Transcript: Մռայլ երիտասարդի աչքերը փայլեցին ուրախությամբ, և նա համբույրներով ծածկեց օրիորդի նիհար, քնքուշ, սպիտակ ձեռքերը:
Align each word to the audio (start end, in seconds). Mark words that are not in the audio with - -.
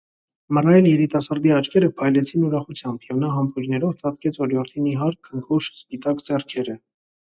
Մռայլ 0.57 0.87
երիտասարդի 0.91 1.51
աչքերը 1.57 1.89
փայլեցին 1.99 2.47
ուրախությամբ, 2.47 3.05
և 3.09 3.21
նա 3.25 3.29
համբույրներով 3.35 3.93
ծածկեց 4.03 4.41
օրիորդի 4.47 4.87
նիհար, 4.87 5.19
քնքուշ, 5.29 5.69
սպիտակ 5.83 6.25
ձեռքերը: 6.31 6.81